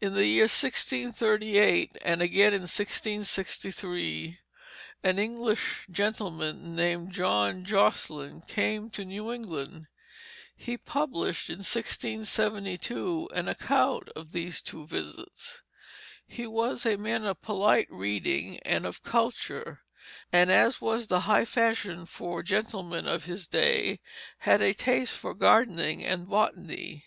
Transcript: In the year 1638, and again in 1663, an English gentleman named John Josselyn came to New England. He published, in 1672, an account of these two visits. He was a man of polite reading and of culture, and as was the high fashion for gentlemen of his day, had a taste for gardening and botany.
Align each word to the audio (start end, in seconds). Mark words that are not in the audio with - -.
In 0.00 0.14
the 0.14 0.24
year 0.24 0.44
1638, 0.44 1.98
and 2.00 2.22
again 2.22 2.54
in 2.54 2.62
1663, 2.62 4.38
an 5.02 5.18
English 5.18 5.86
gentleman 5.90 6.74
named 6.74 7.12
John 7.12 7.62
Josselyn 7.62 8.40
came 8.48 8.88
to 8.92 9.04
New 9.04 9.30
England. 9.30 9.88
He 10.56 10.78
published, 10.78 11.50
in 11.50 11.58
1672, 11.58 13.28
an 13.34 13.46
account 13.46 14.08
of 14.16 14.32
these 14.32 14.62
two 14.62 14.86
visits. 14.86 15.60
He 16.26 16.46
was 16.46 16.86
a 16.86 16.96
man 16.96 17.26
of 17.26 17.42
polite 17.42 17.88
reading 17.90 18.58
and 18.60 18.86
of 18.86 19.02
culture, 19.02 19.82
and 20.32 20.50
as 20.50 20.80
was 20.80 21.08
the 21.08 21.20
high 21.28 21.44
fashion 21.44 22.06
for 22.06 22.42
gentlemen 22.42 23.06
of 23.06 23.26
his 23.26 23.46
day, 23.46 24.00
had 24.38 24.62
a 24.62 24.72
taste 24.72 25.18
for 25.18 25.34
gardening 25.34 26.02
and 26.02 26.26
botany. 26.26 27.04